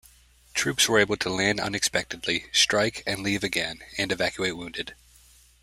Troops 0.55 0.89
were 0.89 0.97
able 0.97 1.15
to 1.17 1.29
land 1.29 1.59
unexpectedly, 1.59 2.45
strike, 2.51 3.03
and 3.05 3.21
leave 3.21 3.43
again, 3.43 3.83
and 3.99 4.11
evacuate 4.11 4.57
wounded. 4.57 4.95